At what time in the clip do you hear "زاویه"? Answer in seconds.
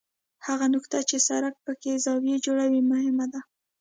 2.05-2.37